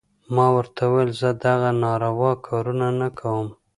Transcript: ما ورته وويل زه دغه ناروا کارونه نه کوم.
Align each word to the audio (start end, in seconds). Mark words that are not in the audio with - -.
ما 0.35 0.45
ورته 0.55 0.81
وويل 0.87 1.11
زه 1.21 1.29
دغه 1.45 1.69
ناروا 1.83 2.31
کارونه 2.47 2.87
نه 2.99 3.07
کوم. 3.19 3.47